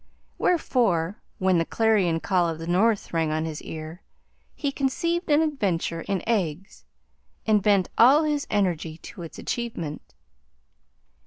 Wherefore, 0.39 1.21
when 1.37 1.59
the 1.59 1.63
clarion 1.63 2.19
call 2.21 2.49
of 2.49 2.57
the 2.57 2.65
North 2.65 3.13
rang 3.13 3.29
on 3.29 3.45
his 3.45 3.61
ear, 3.61 4.01
he 4.55 4.71
conceived 4.71 5.29
an 5.29 5.43
adventure 5.43 6.01
in 6.01 6.27
eggs 6.27 6.85
and 7.45 7.61
bent 7.61 7.87
all 7.99 8.23
his 8.23 8.47
energy 8.49 8.97
to 8.97 9.21
its 9.21 9.37
achievement. 9.37 10.15